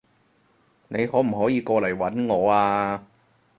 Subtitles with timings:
[0.87, 3.05] 你可唔可以過嚟搵我啊？